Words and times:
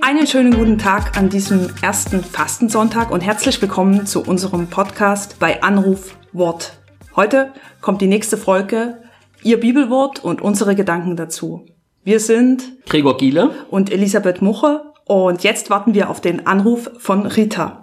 Einen 0.00 0.26
schönen 0.26 0.54
guten 0.54 0.76
Tag 0.78 1.16
an 1.16 1.30
diesem 1.30 1.70
ersten 1.80 2.22
Fastensonntag 2.22 3.10
und 3.10 3.22
herzlich 3.22 3.62
willkommen 3.62 4.04
zu 4.06 4.22
unserem 4.22 4.66
Podcast 4.68 5.38
bei 5.38 5.62
Anruf 5.62 6.16
Wort. 6.32 6.78
Heute 7.16 7.52
kommt 7.80 8.02
die 8.02 8.06
nächste 8.06 8.36
Folge, 8.36 9.02
Ihr 9.42 9.58
Bibelwort 9.58 10.22
und 10.22 10.42
unsere 10.42 10.74
Gedanken 10.74 11.16
dazu. 11.16 11.64
Wir 12.04 12.20
sind 12.20 12.84
Gregor 12.86 13.16
Giele 13.16 13.50
und 13.70 13.90
Elisabeth 13.90 14.42
Muche 14.42 14.92
und 15.06 15.44
jetzt 15.44 15.70
warten 15.70 15.94
wir 15.94 16.10
auf 16.10 16.20
den 16.20 16.46
Anruf 16.46 16.90
von 16.98 17.26
Rita. 17.26 17.81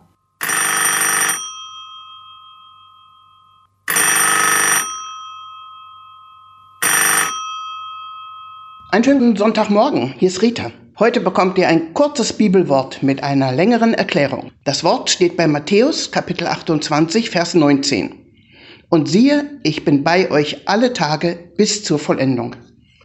Einen 8.91 9.03
schönen 9.03 9.35
Sonntagmorgen, 9.35 10.15
hier 10.17 10.29
ist 10.29 10.41
Rita. 10.41 10.71
Heute 10.97 11.21
bekommt 11.21 11.59
ihr 11.59 11.67
ein 11.67 11.93
kurzes 11.93 12.33
Bibelwort 12.33 13.03
mit 13.03 13.21
einer 13.21 13.51
längeren 13.51 13.93
Erklärung. 13.93 14.51
Das 14.63 14.83
Wort 14.83 15.11
steht 15.11 15.37
bei 15.37 15.45
Matthäus 15.45 16.09
Kapitel 16.09 16.47
28, 16.47 17.29
Vers 17.29 17.53
19. 17.53 18.15
Und 18.89 19.07
siehe, 19.07 19.59
ich 19.61 19.85
bin 19.85 20.03
bei 20.03 20.31
euch 20.31 20.67
alle 20.67 20.91
Tage 20.91 21.37
bis 21.55 21.83
zur 21.83 21.99
Vollendung. 21.99 22.55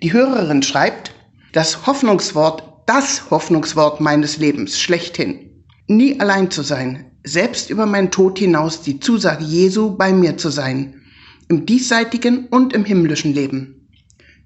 Die 0.03 0.15
Hörerin 0.15 0.63
schreibt, 0.63 1.13
das 1.53 1.87
Hoffnungswort, 1.87 2.63
das 2.87 3.31
Hoffnungswort 3.31 4.01
meines 4.01 4.39
Lebens 4.39 4.81
schlechthin. 4.81 5.67
Nie 5.87 6.19
allein 6.19 6.51
zu 6.51 6.63
sein, 6.63 7.11
selbst 7.25 7.69
über 7.69 7.85
meinen 7.85 8.11
Tod 8.11 8.39
hinaus 8.39 8.81
die 8.81 9.01
Zusage 9.01 9.45
Jesu 9.45 9.99
bei 9.99 10.15
mir 10.15 10.39
zu 10.39 10.49
sein, 10.49 11.03
im 11.51 11.67
diesseitigen 11.67 12.47
und 12.47 12.73
im 12.73 12.87
himmlischen 12.87 13.35
Leben. 13.35 13.91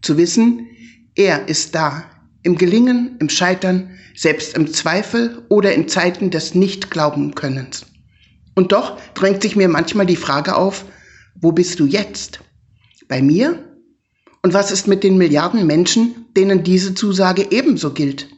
Zu 0.03 0.17
wissen, 0.17 0.67
er 1.19 1.49
ist 1.49 1.75
da, 1.75 2.05
im 2.45 2.57
Gelingen, 2.57 3.17
im 3.19 3.29
Scheitern, 3.29 3.91
selbst 4.15 4.57
im 4.57 4.73
Zweifel 4.73 5.45
oder 5.49 5.75
in 5.75 5.89
Zeiten 5.89 6.31
des 6.31 6.55
Nicht-Glauben-Könnens. 6.55 7.87
Und 8.55 8.71
doch 8.71 8.99
drängt 9.15 9.43
sich 9.43 9.57
mir 9.57 9.69
manchmal 9.69 10.07
die 10.07 10.17
Frage 10.17 10.57
auf, 10.57 10.85
wo 11.35 11.51
bist 11.51 11.81
du 11.81 11.87
jetzt? 11.87 12.41
Bei 13.09 13.21
mir? 13.21 13.65
Und 14.43 14.55
was 14.55 14.71
ist 14.71 14.87
mit 14.87 15.03
den 15.03 15.19
Milliarden 15.19 15.67
Menschen, 15.67 16.27
denen 16.37 16.63
diese 16.63 16.95
Zusage 16.95 17.49
ebenso 17.51 17.93
gilt? 17.93 18.29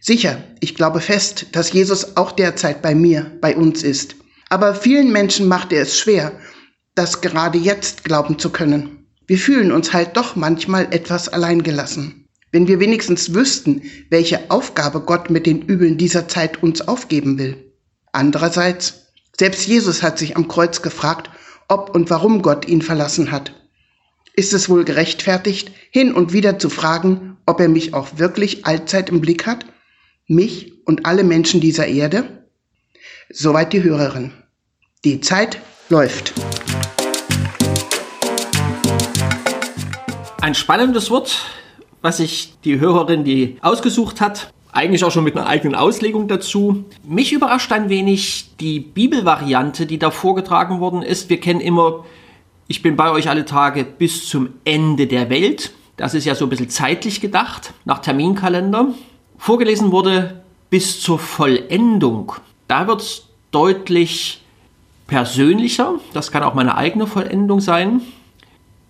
Sicher, 0.00 0.44
ich 0.60 0.76
glaube 0.76 1.00
fest, 1.00 1.46
dass 1.52 1.72
Jesus 1.72 2.16
auch 2.16 2.30
derzeit 2.30 2.82
bei 2.82 2.94
mir, 2.94 3.32
bei 3.40 3.56
uns 3.56 3.82
ist. 3.82 4.14
Aber 4.48 4.76
vielen 4.76 5.10
Menschen 5.10 5.48
macht 5.48 5.72
er 5.72 5.82
es 5.82 5.98
schwer, 5.98 6.38
das 6.94 7.20
gerade 7.20 7.58
jetzt 7.58 8.04
glauben 8.04 8.38
zu 8.38 8.50
können. 8.50 9.08
Wir 9.26 9.38
fühlen 9.38 9.72
uns 9.72 9.92
halt 9.92 10.16
doch 10.16 10.36
manchmal 10.36 10.86
etwas 10.92 11.28
alleingelassen. 11.28 12.27
Wenn 12.50 12.66
wir 12.66 12.80
wenigstens 12.80 13.34
wüssten, 13.34 13.82
welche 14.08 14.50
Aufgabe 14.50 15.00
Gott 15.00 15.28
mit 15.28 15.44
den 15.46 15.62
Übeln 15.62 15.98
dieser 15.98 16.28
Zeit 16.28 16.62
uns 16.62 16.80
aufgeben 16.80 17.38
will. 17.38 17.72
Andererseits, 18.12 19.12
selbst 19.36 19.66
Jesus 19.66 20.02
hat 20.02 20.18
sich 20.18 20.36
am 20.36 20.48
Kreuz 20.48 20.80
gefragt, 20.80 21.30
ob 21.68 21.94
und 21.94 22.08
warum 22.08 22.40
Gott 22.40 22.66
ihn 22.66 22.80
verlassen 22.80 23.30
hat. 23.30 23.52
Ist 24.34 24.54
es 24.54 24.70
wohl 24.70 24.84
gerechtfertigt, 24.84 25.72
hin 25.90 26.14
und 26.14 26.32
wieder 26.32 26.58
zu 26.58 26.70
fragen, 26.70 27.36
ob 27.44 27.60
er 27.60 27.68
mich 27.68 27.92
auch 27.92 28.18
wirklich 28.18 28.64
allzeit 28.64 29.10
im 29.10 29.20
Blick 29.20 29.46
hat? 29.46 29.66
Mich 30.26 30.72
und 30.86 31.04
alle 31.04 31.24
Menschen 31.24 31.60
dieser 31.60 31.86
Erde? 31.86 32.46
Soweit 33.28 33.74
die 33.74 33.82
Hörerin. 33.82 34.32
Die 35.04 35.20
Zeit 35.20 35.60
läuft. 35.90 36.32
Ein 40.40 40.54
spannendes 40.54 41.10
Wort, 41.10 41.44
was 42.02 42.18
sich 42.18 42.54
die 42.64 42.80
Hörerin, 42.80 43.24
die 43.24 43.56
ausgesucht 43.60 44.20
hat, 44.20 44.52
eigentlich 44.72 45.04
auch 45.04 45.10
schon 45.10 45.24
mit 45.24 45.36
einer 45.36 45.46
eigenen 45.46 45.74
Auslegung 45.74 46.28
dazu. 46.28 46.84
Mich 47.02 47.32
überrascht 47.32 47.72
ein 47.72 47.88
wenig 47.88 48.50
die 48.60 48.80
Bibelvariante, 48.80 49.86
die 49.86 49.98
da 49.98 50.10
vorgetragen 50.10 50.80
worden 50.80 51.02
ist. 51.02 51.30
Wir 51.30 51.40
kennen 51.40 51.60
immer, 51.60 52.04
ich 52.68 52.82
bin 52.82 52.96
bei 52.96 53.10
euch 53.10 53.28
alle 53.28 53.44
Tage 53.44 53.84
bis 53.84 54.28
zum 54.28 54.50
Ende 54.64 55.06
der 55.06 55.30
Welt. 55.30 55.72
Das 55.96 56.14
ist 56.14 56.26
ja 56.26 56.34
so 56.34 56.46
ein 56.46 56.50
bisschen 56.50 56.68
zeitlich 56.68 57.20
gedacht, 57.20 57.72
nach 57.84 57.98
Terminkalender. 57.98 58.88
Vorgelesen 59.36 59.90
wurde 59.90 60.42
bis 60.70 61.00
zur 61.00 61.18
Vollendung. 61.18 62.32
Da 62.68 62.86
wird 62.86 63.00
es 63.00 63.26
deutlich 63.50 64.42
persönlicher. 65.06 65.94
Das 66.12 66.30
kann 66.30 66.42
auch 66.42 66.54
meine 66.54 66.76
eigene 66.76 67.06
Vollendung 67.06 67.60
sein. 67.60 68.02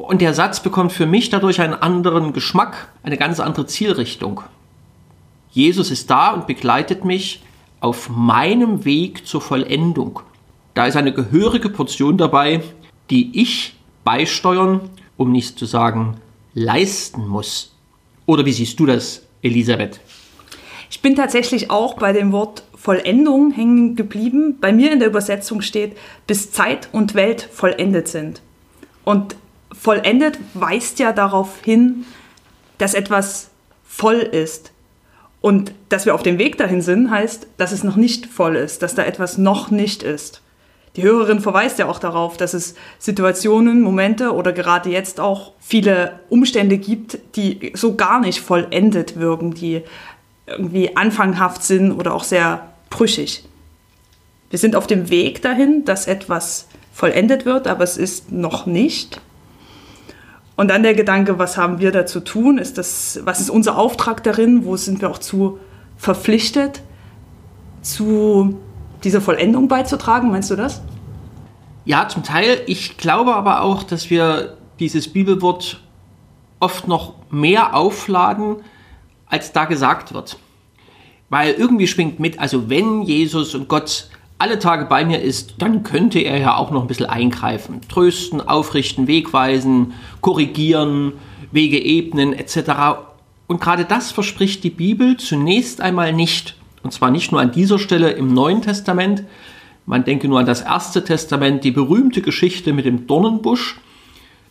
Und 0.08 0.22
der 0.22 0.32
Satz 0.32 0.60
bekommt 0.60 0.92
für 0.92 1.04
mich 1.04 1.28
dadurch 1.28 1.60
einen 1.60 1.74
anderen 1.74 2.32
Geschmack, 2.32 2.88
eine 3.02 3.18
ganz 3.18 3.40
andere 3.40 3.66
Zielrichtung. 3.66 4.40
Jesus 5.50 5.90
ist 5.90 6.08
da 6.08 6.30
und 6.32 6.46
begleitet 6.46 7.04
mich 7.04 7.42
auf 7.80 8.08
meinem 8.08 8.86
Weg 8.86 9.26
zur 9.26 9.42
Vollendung. 9.42 10.20
Da 10.72 10.86
ist 10.86 10.96
eine 10.96 11.12
gehörige 11.12 11.68
Portion 11.68 12.16
dabei, 12.16 12.62
die 13.10 13.38
ich 13.38 13.76
beisteuern, 14.02 14.88
um 15.18 15.30
nicht 15.30 15.58
zu 15.58 15.66
sagen 15.66 16.16
leisten 16.54 17.28
muss. 17.28 17.74
Oder 18.24 18.46
wie 18.46 18.52
siehst 18.52 18.80
du 18.80 18.86
das, 18.86 19.26
Elisabeth? 19.42 20.00
Ich 20.88 21.02
bin 21.02 21.16
tatsächlich 21.16 21.70
auch 21.70 21.92
bei 21.98 22.14
dem 22.14 22.32
Wort 22.32 22.62
Vollendung 22.74 23.50
hängen 23.50 23.94
geblieben. 23.94 24.56
Bei 24.58 24.72
mir 24.72 24.90
in 24.90 25.00
der 25.00 25.08
Übersetzung 25.08 25.60
steht, 25.60 25.98
bis 26.26 26.50
Zeit 26.50 26.88
und 26.92 27.14
Welt 27.14 27.42
vollendet 27.42 28.08
sind. 28.08 28.40
Und 29.04 29.36
vollendet 29.72 30.38
weist 30.54 30.98
ja 30.98 31.12
darauf 31.12 31.60
hin, 31.62 32.04
dass 32.78 32.94
etwas 32.94 33.50
voll 33.84 34.16
ist. 34.16 34.72
Und 35.40 35.72
dass 35.88 36.04
wir 36.04 36.14
auf 36.14 36.22
dem 36.22 36.38
Weg 36.38 36.58
dahin 36.58 36.82
sind, 36.82 37.10
heißt, 37.10 37.46
dass 37.56 37.72
es 37.72 37.84
noch 37.84 37.96
nicht 37.96 38.26
voll 38.26 38.56
ist, 38.56 38.82
dass 38.82 38.94
da 38.94 39.04
etwas 39.04 39.38
noch 39.38 39.70
nicht 39.70 40.02
ist. 40.02 40.42
Die 40.96 41.02
Hörerin 41.04 41.40
verweist 41.40 41.78
ja 41.78 41.88
auch 41.88 42.00
darauf, 42.00 42.36
dass 42.36 42.54
es 42.54 42.74
Situationen, 42.98 43.82
Momente 43.82 44.34
oder 44.34 44.52
gerade 44.52 44.90
jetzt 44.90 45.20
auch 45.20 45.52
viele 45.60 46.18
Umstände 46.28 46.76
gibt, 46.76 47.18
die 47.36 47.72
so 47.74 47.94
gar 47.94 48.18
nicht 48.18 48.40
vollendet 48.40 49.18
wirken, 49.20 49.54
die 49.54 49.82
irgendwie 50.46 50.96
anfanghaft 50.96 51.62
sind 51.62 51.92
oder 51.92 52.14
auch 52.14 52.24
sehr 52.24 52.72
brüchig. 52.90 53.44
Wir 54.50 54.58
sind 54.58 54.74
auf 54.74 54.86
dem 54.86 55.10
Weg 55.10 55.42
dahin, 55.42 55.84
dass 55.84 56.06
etwas 56.06 56.66
vollendet 56.92 57.44
wird, 57.44 57.68
aber 57.68 57.84
es 57.84 57.96
ist 57.96 58.32
noch 58.32 58.66
nicht. 58.66 59.20
Und 60.58 60.66
dann 60.66 60.82
der 60.82 60.94
Gedanke, 60.94 61.38
was 61.38 61.56
haben 61.56 61.78
wir 61.78 61.92
da 61.92 62.04
zu 62.04 62.18
tun? 62.18 62.58
Ist 62.58 62.78
das, 62.78 63.20
was 63.22 63.38
ist 63.38 63.48
unser 63.48 63.78
Auftrag 63.78 64.24
darin? 64.24 64.64
Wo 64.64 64.76
sind 64.76 65.00
wir 65.00 65.08
auch 65.08 65.18
zu 65.18 65.60
verpflichtet, 65.96 66.82
zu 67.80 68.58
dieser 69.04 69.20
Vollendung 69.20 69.68
beizutragen? 69.68 70.32
Meinst 70.32 70.50
du 70.50 70.56
das? 70.56 70.82
Ja, 71.84 72.08
zum 72.08 72.24
Teil. 72.24 72.60
Ich 72.66 72.96
glaube 72.96 73.36
aber 73.36 73.62
auch, 73.62 73.84
dass 73.84 74.10
wir 74.10 74.56
dieses 74.80 75.06
Bibelwort 75.06 75.80
oft 76.58 76.88
noch 76.88 77.14
mehr 77.30 77.76
aufladen, 77.76 78.56
als 79.26 79.52
da 79.52 79.64
gesagt 79.66 80.12
wird. 80.12 80.40
Weil 81.28 81.52
irgendwie 81.52 81.86
schwingt 81.86 82.18
mit, 82.18 82.40
also 82.40 82.68
wenn 82.68 83.02
Jesus 83.02 83.54
und 83.54 83.68
Gott 83.68 84.10
alle 84.38 84.58
Tage 84.58 84.84
bei 84.84 85.04
mir 85.04 85.20
ist, 85.20 85.54
dann 85.58 85.82
könnte 85.82 86.20
er 86.20 86.38
ja 86.38 86.56
auch 86.56 86.70
noch 86.70 86.82
ein 86.82 86.86
bisschen 86.86 87.06
eingreifen. 87.06 87.80
Trösten, 87.88 88.40
aufrichten, 88.40 89.08
wegweisen, 89.08 89.94
korrigieren, 90.20 91.14
Wege 91.50 91.82
ebnen 91.82 92.32
etc. 92.32 93.00
Und 93.48 93.60
gerade 93.60 93.84
das 93.84 94.12
verspricht 94.12 94.62
die 94.62 94.70
Bibel 94.70 95.16
zunächst 95.16 95.80
einmal 95.80 96.12
nicht. 96.12 96.56
Und 96.82 96.92
zwar 96.92 97.10
nicht 97.10 97.32
nur 97.32 97.40
an 97.40 97.50
dieser 97.50 97.78
Stelle 97.78 98.10
im 98.10 98.32
Neuen 98.32 98.62
Testament. 98.62 99.24
Man 99.86 100.04
denke 100.04 100.28
nur 100.28 100.38
an 100.38 100.46
das 100.46 100.60
Erste 100.60 101.02
Testament, 101.02 101.64
die 101.64 101.70
berühmte 101.72 102.22
Geschichte 102.22 102.72
mit 102.72 102.84
dem 102.84 103.06
Dornenbusch, 103.06 103.80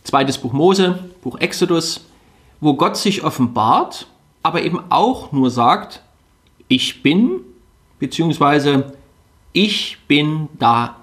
zweites 0.04 0.36
Buch 0.36 0.52
Mose, 0.52 0.98
Buch 1.22 1.38
Exodus, 1.38 2.04
wo 2.60 2.74
Gott 2.74 2.96
sich 2.96 3.24
offenbart, 3.24 4.08
aber 4.42 4.62
eben 4.62 4.80
auch 4.90 5.32
nur 5.32 5.50
sagt, 5.50 6.02
ich 6.66 7.02
bin, 7.02 7.40
beziehungsweise 7.98 8.92
ich 9.64 9.98
bin 10.06 10.48
da. 10.58 10.96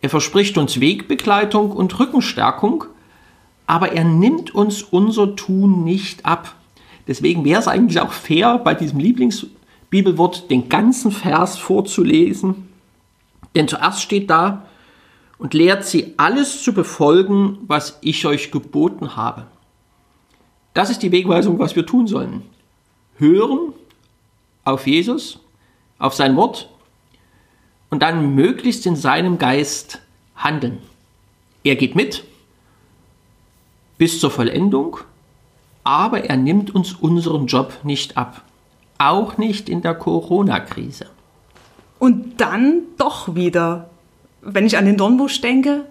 Er 0.00 0.08
verspricht 0.08 0.56
uns 0.56 0.80
Wegbegleitung 0.80 1.70
und 1.70 1.98
Rückenstärkung, 2.00 2.84
aber 3.66 3.92
er 3.92 4.04
nimmt 4.04 4.54
uns 4.54 4.82
unser 4.82 5.36
Tun 5.36 5.84
nicht 5.84 6.24
ab. 6.24 6.54
Deswegen 7.06 7.44
wäre 7.44 7.60
es 7.60 7.68
eigentlich 7.68 8.00
auch 8.00 8.12
fair, 8.12 8.58
bei 8.58 8.72
diesem 8.72 9.00
Lieblingsbibelwort 9.00 10.50
den 10.50 10.70
ganzen 10.70 11.12
Vers 11.12 11.58
vorzulesen. 11.58 12.68
Denn 13.54 13.68
zuerst 13.68 14.00
steht 14.00 14.30
da, 14.30 14.66
und 15.36 15.54
lehrt 15.54 15.86
sie 15.86 16.12
alles 16.18 16.62
zu 16.62 16.74
befolgen, 16.74 17.58
was 17.62 17.98
ich 18.02 18.26
euch 18.26 18.50
geboten 18.50 19.16
habe. 19.16 19.46
Das 20.74 20.90
ist 20.90 21.02
die 21.02 21.12
Wegweisung, 21.12 21.58
was 21.58 21.74
wir 21.74 21.86
tun 21.86 22.06
sollen. 22.06 22.42
Hören 23.16 23.72
auf 24.64 24.86
Jesus, 24.86 25.40
auf 25.98 26.14
sein 26.14 26.36
Wort 26.36 26.69
und 27.90 28.02
dann 28.02 28.34
möglichst 28.34 28.86
in 28.86 28.96
seinem 28.96 29.38
Geist 29.38 30.00
handeln. 30.36 30.78
Er 31.62 31.76
geht 31.76 31.94
mit 31.94 32.24
bis 33.98 34.18
zur 34.18 34.30
Vollendung, 34.30 34.98
aber 35.84 36.24
er 36.24 36.36
nimmt 36.36 36.74
uns 36.74 36.94
unseren 36.94 37.46
Job 37.46 37.72
nicht 37.82 38.16
ab. 38.16 38.42
Auch 38.96 39.36
nicht 39.36 39.68
in 39.68 39.82
der 39.82 39.94
Corona-Krise. 39.94 41.06
Und 41.98 42.40
dann 42.40 42.82
doch 42.96 43.34
wieder, 43.34 43.90
wenn 44.40 44.64
ich 44.66 44.78
an 44.78 44.86
den 44.86 44.96
Dornbusch 44.96 45.40
denke, 45.42 45.84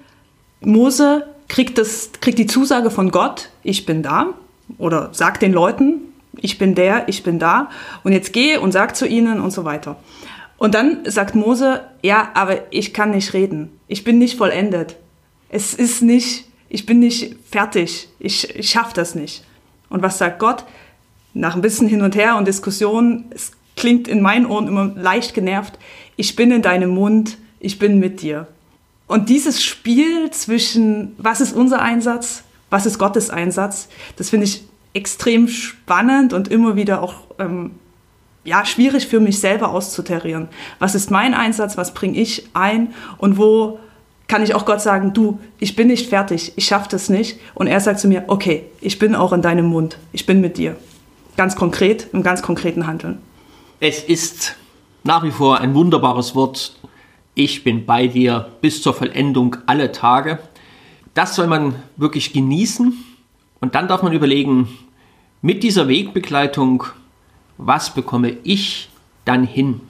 Mose 0.61 1.27
kriegt, 1.47 1.77
das, 1.77 2.11
kriegt 2.19 2.39
die 2.39 2.47
Zusage 2.47 2.89
von 2.89 3.11
Gott, 3.11 3.49
ich 3.61 3.85
bin 3.85 4.01
da, 4.01 4.33
oder 4.77 5.13
sagt 5.13 5.41
den 5.41 5.53
Leuten, 5.53 6.01
ich 6.37 6.57
bin 6.57 6.75
der, 6.75 7.07
ich 7.09 7.23
bin 7.23 7.37
da, 7.37 7.69
und 8.03 8.11
jetzt 8.11 8.33
gehe 8.33 8.59
und 8.61 8.71
sag 8.71 8.95
zu 8.95 9.07
ihnen 9.07 9.39
und 9.39 9.51
so 9.51 9.65
weiter. 9.65 9.97
Und 10.59 10.75
dann 10.75 10.99
sagt 11.05 11.35
Mose, 11.35 11.85
ja, 12.03 12.31
aber 12.33 12.71
ich 12.71 12.93
kann 12.93 13.11
nicht 13.11 13.33
reden, 13.33 13.79
ich 13.87 14.03
bin 14.03 14.19
nicht 14.19 14.37
vollendet. 14.37 14.97
Es 15.47 15.73
ist 15.73 16.01
nicht, 16.01 16.45
ich 16.67 16.85
bin 16.85 16.99
nicht 16.99 17.35
fertig, 17.49 18.09
ich, 18.19 18.55
ich 18.55 18.69
schaffe 18.69 18.93
das 18.93 19.15
nicht. 19.15 19.43
Und 19.89 20.03
was 20.03 20.17
sagt 20.17 20.37
Gott? 20.37 20.65
Nach 21.33 21.55
ein 21.55 21.61
bisschen 21.61 21.87
hin 21.87 22.01
und 22.01 22.15
her 22.15 22.35
und 22.35 22.47
Diskussion, 22.47 23.25
es 23.29 23.53
klingt 23.77 24.07
in 24.07 24.21
meinen 24.21 24.45
Ohren 24.45 24.67
immer 24.67 24.85
leicht 24.95 25.33
genervt, 25.33 25.79
ich 26.17 26.35
bin 26.35 26.51
in 26.51 26.61
deinem 26.61 26.89
Mund, 26.89 27.37
ich 27.61 27.79
bin 27.79 27.99
mit 27.99 28.21
dir. 28.21 28.47
Und 29.07 29.29
dieses 29.29 29.63
Spiel 29.63 30.29
zwischen, 30.31 31.15
was 31.17 31.39
ist 31.39 31.53
unser 31.53 31.81
Einsatz, 31.81 32.43
was 32.69 32.85
ist 32.85 32.99
Gottes 32.99 33.29
Einsatz, 33.29 33.87
das 34.17 34.29
finde 34.29 34.45
ich 34.45 34.65
extrem 34.93 35.47
spannend 35.47 36.33
und 36.33 36.49
immer 36.49 36.75
wieder 36.75 37.01
auch 37.01 37.15
ähm, 37.39 37.71
ja, 38.49 38.65
schwierig 38.65 39.05
für 39.05 39.19
mich 39.19 39.39
selber 39.39 39.69
auszutarieren. 39.69 40.47
Was 40.79 40.95
ist 40.95 41.11
mein 41.11 41.35
Einsatz, 41.35 41.77
was 41.77 41.93
bringe 41.93 42.19
ich 42.19 42.47
ein 42.55 42.95
und 43.19 43.37
wo 43.37 43.79
kann 44.27 44.41
ich 44.41 44.55
auch 44.55 44.65
Gott 44.65 44.81
sagen, 44.81 45.13
du, 45.13 45.39
ich 45.59 45.75
bin 45.75 45.87
nicht 45.87 46.09
fertig, 46.09 46.53
ich 46.55 46.65
schaffe 46.65 46.87
das 46.89 47.09
nicht. 47.09 47.39
Und 47.53 47.67
er 47.67 47.79
sagt 47.79 47.99
zu 47.99 48.07
mir, 48.07 48.23
okay, 48.27 48.65
ich 48.81 48.97
bin 48.97 49.13
auch 49.13 49.33
in 49.33 49.43
deinem 49.43 49.67
Mund, 49.67 49.97
ich 50.13 50.25
bin 50.25 50.41
mit 50.41 50.57
dir. 50.57 50.75
Ganz 51.37 51.55
konkret, 51.55 52.07
im 52.11 52.23
ganz 52.23 52.41
konkreten 52.41 52.87
Handeln. 52.87 53.19
Es 53.79 54.03
ist 54.03 54.55
nach 55.03 55.23
wie 55.23 55.31
vor 55.31 55.59
ein 55.59 55.75
wunderbares 55.75 56.33
Wort. 56.33 56.75
Ich 57.35 57.63
bin 57.63 57.85
bei 57.85 58.07
dir 58.07 58.49
bis 58.61 58.81
zur 58.81 58.95
Vollendung 58.95 59.57
alle 59.67 59.91
Tage. 59.91 60.39
Das 61.13 61.35
soll 61.35 61.47
man 61.47 61.75
wirklich 61.97 62.33
genießen. 62.33 62.93
Und 63.61 63.75
dann 63.75 63.87
darf 63.87 64.01
man 64.01 64.13
überlegen, 64.13 64.67
mit 65.41 65.61
dieser 65.61 65.87
Wegbegleitung, 65.87 66.83
was 67.59 67.93
bekomme 67.93 68.37
ich 68.43 68.89
dann 69.25 69.43
hin, 69.43 69.81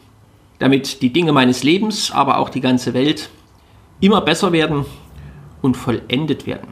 damit 0.58 1.04
die 1.04 1.14
Dinge 1.14 1.32
meines 1.32 1.64
Lebens, 1.64 2.12
aber 2.12 2.40
auch 2.40 2.50
die 2.50 2.62
ganze 2.62 2.94
Welt 2.94 3.30
immer 4.02 4.22
besser 4.22 4.52
werden 4.52 4.86
und 5.62 5.78
vollendet 5.78 6.48
werden. 6.48 6.68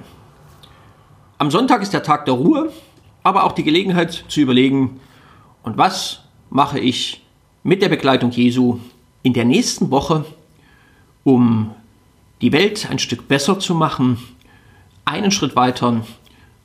Am 1.37 1.51
Sonntag 1.51 1.83
ist 1.83 1.93
der 1.93 2.01
Tag 2.01 2.25
der 2.25 2.33
Ruhe, 2.33 2.73
aber 3.21 3.43
auch 3.43 3.51
die 3.51 3.63
Gelegenheit 3.63 4.25
zu 4.27 4.41
überlegen, 4.41 4.99
und 5.61 5.77
was 5.77 6.23
mache 6.49 6.79
ich 6.79 7.21
mit 7.61 7.81
der 7.81 7.89
Begleitung 7.89 8.31
Jesu 8.31 8.79
in 9.21 9.33
der 9.33 9.45
nächsten 9.45 9.91
Woche, 9.91 10.25
um 11.23 11.71
die 12.41 12.53
Welt 12.53 12.89
ein 12.89 12.99
Stück 12.99 13.27
besser 13.27 13.59
zu 13.59 13.75
machen, 13.75 14.17
einen 15.05 15.31
Schritt 15.31 15.55
weiter 15.55 16.01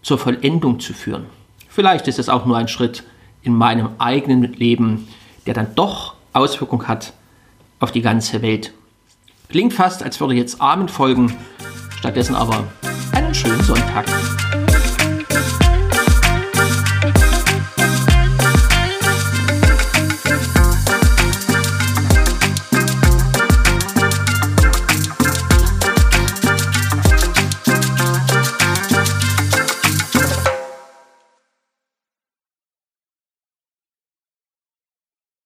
zur 0.01 0.19
Vollendung 0.19 0.81
zu 0.81 0.95
führen. 0.95 1.27
Vielleicht 1.69 2.09
ist 2.09 2.19
es 2.19 2.29
auch 2.29 2.47
nur 2.47 2.57
ein 2.57 2.69
Schritt 2.69 3.05
in 3.43 3.55
meinem 3.55 3.91
eigenen 3.99 4.43
Leben, 4.53 5.09
der 5.47 5.55
dann 5.55 5.75
doch 5.75 6.15
Auswirkung 6.33 6.87
hat 6.89 7.13
auf 7.81 7.93
die 7.93 8.03
ganze 8.03 8.43
Welt. 8.43 8.73
Klingt 9.49 9.73
fast, 9.73 10.03
als 10.03 10.21
würde 10.21 10.35
jetzt 10.35 10.61
Amen 10.61 10.89
folgen, 10.89 11.37
stattdessen 11.97 12.35
aber 12.35 12.65
einen 13.13 13.35
schönen 13.35 13.63
Sonntag. 13.63 14.07